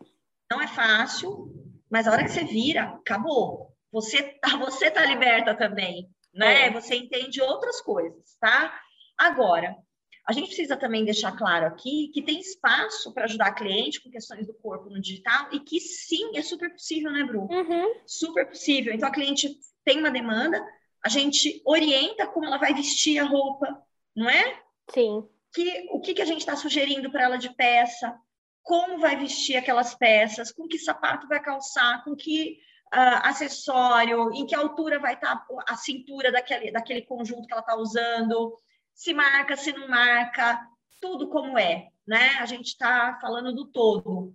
[0.51, 1.53] Não é fácil,
[1.91, 3.75] mas a hora que você vira, acabou.
[3.93, 6.67] Você tá, você tá liberta também, né?
[6.67, 6.71] É.
[6.71, 8.81] Você entende outras coisas, tá?
[9.17, 9.77] Agora,
[10.27, 14.11] a gente precisa também deixar claro aqui que tem espaço para ajudar a cliente com
[14.11, 17.43] questões do corpo no digital e que sim, é super possível, né, Bru?
[17.43, 17.95] Uhum.
[18.07, 18.95] Super possível.
[18.95, 20.65] Então, a cliente tem uma demanda,
[21.05, 23.83] a gente orienta como ela vai vestir a roupa,
[24.17, 24.63] não é?
[24.91, 25.29] Sim.
[25.53, 28.19] Que, o que, que a gente está sugerindo para ela de peça,
[28.63, 32.59] como vai vestir aquelas peças, com que sapato vai calçar, com que
[32.93, 37.61] uh, acessório, em que altura vai estar tá a cintura daquele, daquele conjunto que ela
[37.61, 38.59] está usando
[38.95, 40.67] se marca, se não marca,
[41.01, 42.37] tudo como é, né?
[42.39, 44.35] A gente está falando do todo.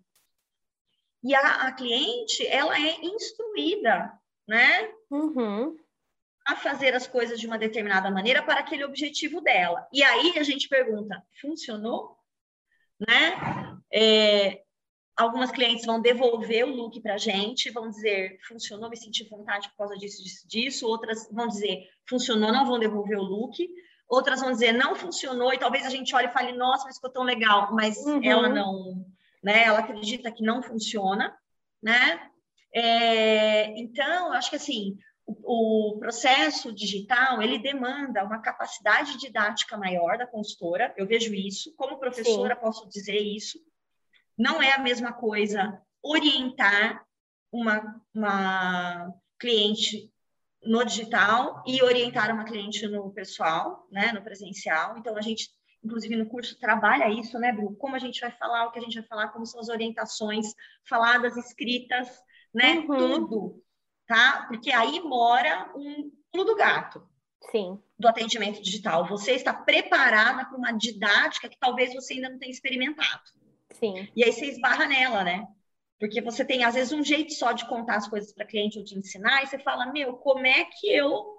[1.23, 4.13] E a, a, cliente, ela é instruída,
[4.47, 4.91] né?
[5.09, 5.77] Uhum.
[6.51, 9.87] A fazer as coisas de uma determinada maneira para aquele objetivo dela.
[9.93, 12.17] E aí a gente pergunta, funcionou?
[12.99, 13.79] Né?
[13.93, 14.61] É,
[15.15, 19.69] algumas clientes vão devolver o look para a gente, vão dizer, funcionou, me senti vontade
[19.69, 20.87] por causa disso, disso, disso.
[20.87, 23.67] Outras vão dizer, funcionou, não vão devolver o look
[24.09, 27.11] outras vão dizer não funcionou, e talvez a gente olhe e fale, nossa, mas ficou
[27.11, 28.21] tão legal, mas uhum.
[28.23, 29.05] ela não,
[29.43, 29.65] né?
[29.65, 31.37] Ela acredita que não funciona,
[31.81, 32.19] né?
[32.73, 34.97] É, então, eu acho que assim,
[35.43, 40.93] o, o, processo digital ele demanda uma capacidade didática maior da consultora.
[40.97, 42.61] Eu vejo isso, como professora Sim.
[42.61, 43.59] posso dizer isso.
[44.37, 47.05] Não é a mesma coisa orientar
[47.51, 50.11] uma, uma cliente
[50.63, 54.97] no digital e orientar uma cliente no pessoal, né, no presencial.
[54.97, 55.49] Então, a gente,
[55.83, 57.75] inclusive no curso, trabalha isso, né, Bru?
[57.75, 60.53] Como a gente vai falar, o que a gente vai falar, como são as orientações
[60.87, 62.07] faladas, escritas,
[62.53, 62.87] né, uhum.
[62.87, 63.63] tudo,
[64.09, 64.45] tá?
[64.47, 67.07] Porque aí mora um pulo do gato.
[67.51, 67.79] Sim.
[67.97, 69.07] Do atendimento digital.
[69.07, 73.21] Você está preparada para uma didática que talvez você ainda não tenha experimentado.
[73.71, 74.09] Sim.
[74.15, 75.47] E aí você esbarra nela, né?
[75.99, 78.83] Porque você tem, às vezes, um jeito só de contar as coisas para cliente ou
[78.83, 81.37] de ensinar, e você fala, meu, como é que eu.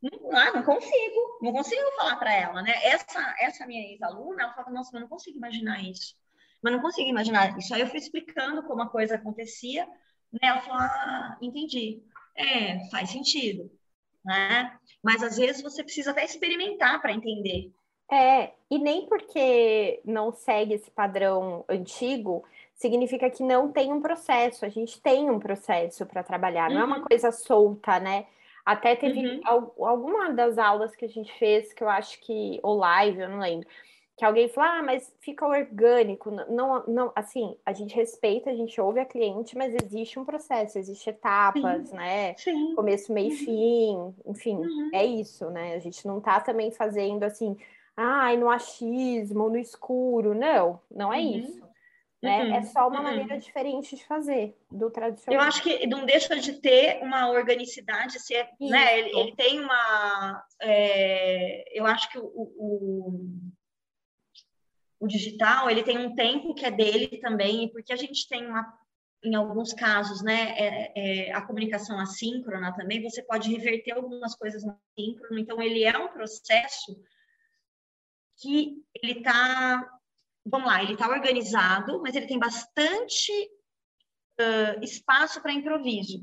[0.00, 2.72] Não, ah, não consigo, não consigo falar para ela, né?
[2.82, 6.14] Essa, essa minha ex-aluna, ela fala, nossa, mas eu não consigo imaginar isso.
[6.62, 7.74] Mas não consigo imaginar isso.
[7.74, 9.86] Aí eu fui explicando como a coisa acontecia,
[10.32, 10.40] né?
[10.42, 12.02] Ela falou, ah, entendi.
[12.34, 13.70] É, faz sentido,
[14.24, 14.76] né?
[15.02, 17.72] Mas às vezes você precisa até experimentar para entender.
[18.10, 24.64] É, e nem porque não segue esse padrão antigo, significa que não tem um processo.
[24.64, 26.74] A gente tem um processo para trabalhar, uhum.
[26.74, 27.04] não é uma uhum.
[27.04, 28.26] coisa solta, né?
[28.64, 29.40] Até teve uhum.
[29.86, 33.38] alguma das aulas que a gente fez, que eu acho que, ou live, eu não
[33.38, 33.68] lembro,
[34.16, 36.30] que alguém falou, ah, mas fica orgânico.
[36.30, 40.78] Não, não, assim, a gente respeita, a gente ouve a cliente, mas existe um processo,
[40.78, 41.96] existe etapas, Sim.
[41.96, 42.34] né?
[42.38, 42.74] Sim.
[42.74, 43.36] Começo, meio e uhum.
[43.36, 44.90] fim, enfim, uhum.
[44.94, 45.74] é isso, né?
[45.74, 47.58] A gente não tá também fazendo assim,
[47.94, 50.34] ai, no achismo, no escuro.
[50.34, 51.38] Não, não é uhum.
[51.38, 51.66] isso.
[52.22, 52.44] Né?
[52.44, 52.54] Uhum.
[52.54, 53.04] É só uma uhum.
[53.04, 55.42] maneira diferente de fazer do tradicional.
[55.42, 58.98] Eu acho que não deixa de ter uma organicidade, se é, né?
[58.98, 60.42] Ele, ele, tem uma.
[60.62, 63.30] É, eu acho que o, o,
[65.00, 68.66] o, digital ele tem um tempo que é dele também, porque a gente tem uma.
[69.24, 70.92] Em alguns casos, né, é,
[71.28, 75.98] é, a comunicação assíncrona também, você pode reverter algumas coisas no assíncrono, então ele é
[75.98, 76.96] um processo
[78.38, 79.82] que ele está
[80.46, 83.32] vamos lá, ele está organizado, mas ele tem bastante
[84.40, 86.18] uh, espaço para improviso.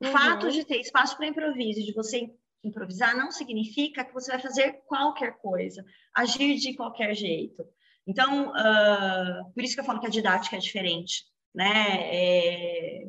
[0.00, 0.12] O uhum.
[0.12, 2.28] fato de ter espaço para improviso, de você
[2.64, 7.64] improvisar, não significa que você vai fazer qualquer coisa, agir de qualquer jeito.
[8.08, 11.98] Então, uh, por isso que eu falo que a didática é diferente, né?
[12.10, 13.04] É,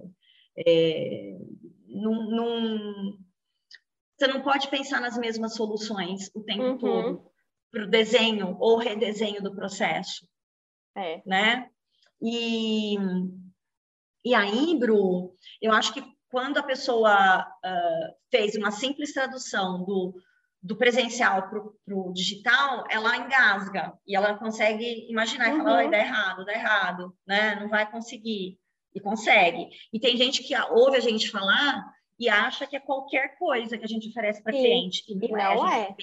[0.67, 1.37] é,
[1.87, 3.17] num, num,
[4.17, 6.77] você não pode pensar nas mesmas soluções o tempo uhum.
[6.77, 7.31] todo
[7.71, 10.27] para o desenho ou redesenho do processo.
[10.97, 11.21] É.
[11.25, 11.69] Né?
[12.21, 12.97] E,
[14.25, 20.13] e aí, Bru, eu acho que quando a pessoa uh, fez uma simples tradução do,
[20.61, 25.61] do presencial para o digital, ela engasga e ela consegue imaginar uhum.
[25.61, 27.55] e falar, dá errado, dá errado, né?
[27.55, 28.57] Não vai conseguir.
[28.93, 29.69] E consegue.
[29.93, 31.85] E tem gente que ouve a gente falar
[32.19, 35.03] e acha que é qualquer coisa que a gente oferece para cliente.
[35.07, 35.95] E não, é, não é.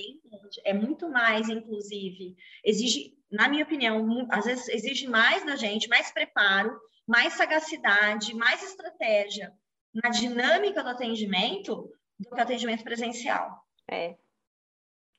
[0.64, 0.70] É.
[0.70, 2.36] É muito mais, inclusive.
[2.64, 8.62] Exige na minha opinião, às vezes exige mais da gente, mais preparo, mais sagacidade, mais
[8.62, 9.52] estratégia
[9.92, 13.50] na dinâmica do atendimento do que o atendimento presencial.
[13.90, 14.16] É.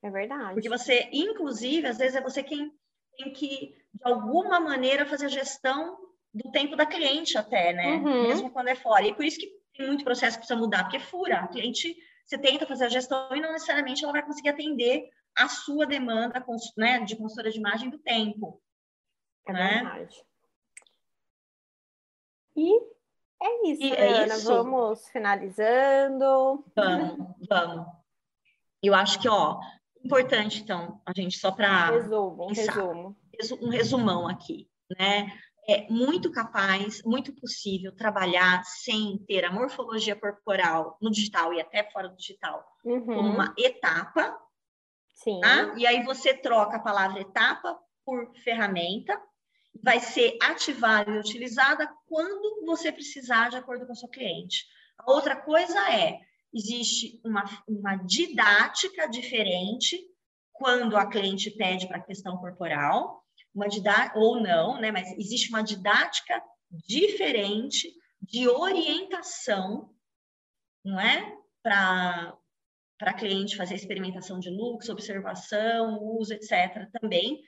[0.03, 0.53] É verdade.
[0.53, 2.71] Porque você, inclusive, às vezes é você quem
[3.17, 5.97] tem que, de alguma maneira, fazer a gestão
[6.33, 7.95] do tempo da cliente até, né?
[7.95, 8.27] Uhum.
[8.27, 9.05] Mesmo quando é fora.
[9.05, 11.39] E por isso que tem muito processo que precisa mudar, porque fura.
[11.39, 15.47] A cliente, você tenta fazer a gestão e não necessariamente ela vai conseguir atender a
[15.47, 16.43] sua demanda
[16.75, 18.61] né, de consultora de imagem do tempo.
[19.47, 19.73] É né?
[19.75, 20.25] verdade.
[22.55, 22.97] E
[23.41, 24.35] é isso, e é Ana.
[24.35, 24.47] Isso.
[24.47, 26.65] Vamos finalizando.
[26.75, 27.87] Vamos, vamos.
[28.81, 29.59] Eu acho que, ó,
[30.03, 31.91] importante, então, a gente só para.
[31.91, 33.17] Resumo, resumo.
[33.61, 35.31] Um resumão aqui, né?
[35.69, 41.83] É muito capaz, muito possível trabalhar sem ter a morfologia corporal no digital e até
[41.91, 43.05] fora do digital uhum.
[43.05, 44.39] como uma etapa
[45.17, 45.39] Sim.
[45.41, 45.73] Tá?
[45.77, 49.19] E aí você troca a palavra etapa por ferramenta,
[49.83, 54.65] vai ser ativada e utilizada quando você precisar, de acordo com o seu cliente.
[54.97, 56.19] A outra coisa é,
[56.53, 59.99] existe uma, uma didática diferente
[60.53, 63.67] quando a cliente pede para a questão corporal, uma
[64.15, 64.91] ou não, né?
[64.91, 69.93] Mas existe uma didática diferente de orientação,
[70.83, 71.35] não é?
[71.61, 72.37] Para
[72.99, 76.89] para cliente fazer experimentação de looks, observação, uso, etc.
[76.99, 77.43] Também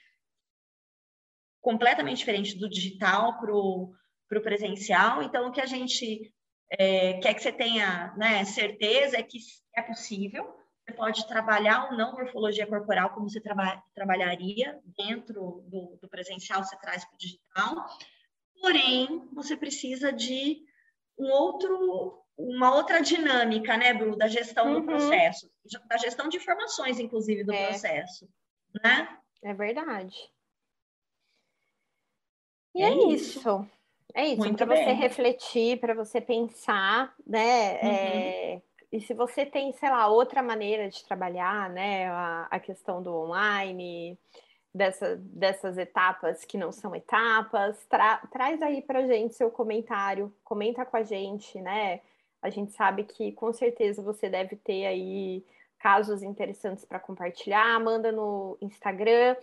[1.59, 5.23] completamente diferente do digital para o presencial.
[5.23, 6.31] Então, o que a gente
[6.71, 9.39] é, quer que você tenha né, certeza é que
[9.75, 10.55] é possível.
[10.85, 16.63] Você pode trabalhar ou não morfologia corporal como você traba trabalharia dentro do, do presencial,
[16.63, 17.85] você traz para o digital.
[18.59, 20.63] Porém, você precisa de
[21.17, 24.79] um outro uma outra dinâmica, né, Bru, da gestão uhum.
[24.79, 25.51] do processo,
[25.87, 27.67] da gestão de informações, inclusive, do é.
[27.67, 28.29] processo,
[28.81, 29.19] né?
[29.43, 30.15] É verdade.
[32.73, 33.39] E é, é isso.
[33.39, 33.69] isso.
[34.13, 37.73] É isso, para você refletir, para você pensar, né?
[37.73, 37.89] Uhum.
[37.89, 38.61] É...
[38.91, 42.07] E se você tem, sei lá, outra maneira de trabalhar, né?
[42.07, 44.17] A, a questão do online,
[44.73, 50.85] dessa, dessas etapas que não são etapas, tra traz aí para gente seu comentário, comenta
[50.85, 52.01] com a gente, né?
[52.41, 55.43] A gente sabe que com certeza você deve ter aí
[55.77, 57.79] casos interessantes para compartilhar.
[57.79, 59.35] Manda no Instagram.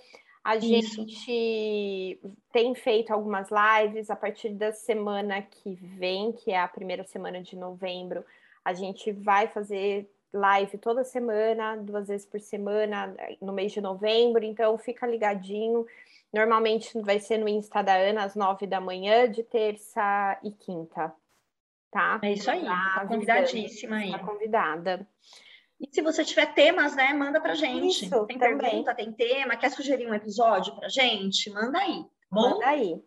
[0.47, 0.95] A Isso.
[0.95, 2.21] gente
[2.53, 7.43] tem feito algumas lives a partir da semana que vem, que é a primeira semana
[7.43, 8.25] de novembro.
[8.65, 14.45] A gente vai fazer live toda semana, duas vezes por semana, no mês de novembro.
[14.45, 15.85] Então, fica ligadinho.
[16.33, 21.12] Normalmente vai ser no Insta da Ana às nove da manhã, de terça e quinta
[21.91, 22.20] tá?
[22.23, 24.11] É isso aí, tá, tá convidadíssima aí.
[24.11, 25.07] Tá convidada.
[25.81, 28.05] E se você tiver temas, né, manda pra gente.
[28.05, 28.59] Isso, tem também.
[28.59, 31.51] pergunta, tem tema, quer sugerir um episódio pra gente?
[31.51, 32.51] Manda aí, tá bom?
[32.51, 33.03] Manda aí.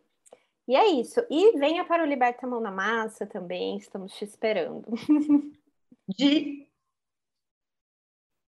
[0.68, 1.20] E é isso.
[1.32, 4.86] E venha para o Liberta Mão na Massa também, estamos te esperando.
[6.08, 6.70] De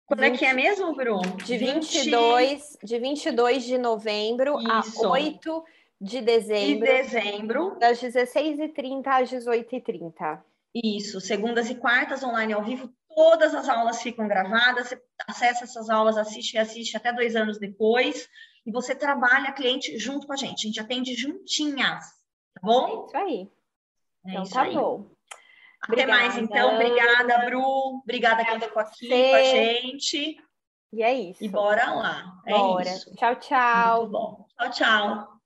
[0.08, 0.34] quando 20...
[0.34, 1.36] é que é mesmo, Bruno?
[1.44, 2.86] De 22, 20...
[2.86, 5.06] de 22 de novembro Isso.
[5.06, 5.64] a 8
[6.00, 6.86] de dezembro.
[6.86, 7.76] De dezembro.
[7.78, 10.42] Das 16h30 às 18h30.
[10.74, 15.90] Isso, segundas e quartas online ao vivo, todas as aulas ficam gravadas, você acessa essas
[15.90, 18.30] aulas, assiste e assiste até dois anos depois,
[18.64, 22.06] e você trabalha cliente junto com a gente, a gente atende juntinhas,
[22.54, 22.86] tá bom?
[22.86, 23.52] É isso aí.
[24.24, 24.76] É então isso tá aí.
[24.76, 25.10] bom.
[25.82, 26.12] Até Obrigada.
[26.12, 26.76] mais, então.
[26.76, 28.02] Obrigada, Bru.
[28.04, 30.38] Obrigada quem ficou aqui com a gente.
[30.94, 31.44] E é isso.
[31.44, 32.40] E bora lá.
[32.46, 32.88] É bora.
[32.88, 33.16] Isso.
[33.16, 33.98] Tchau, tchau.
[33.98, 34.48] Muito bom.
[34.60, 35.37] Tchau, tchau.